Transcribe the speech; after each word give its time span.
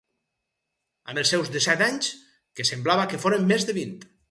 Amb 1.11 1.21
els 1.23 1.33
seus 1.33 1.51
dèsset 1.57 1.85
anys, 1.89 2.09
que 2.61 2.67
semblava 2.71 3.07
que 3.13 3.23
foren 3.27 3.49
més 3.53 3.71
de 3.71 3.81
vint. 3.81 3.97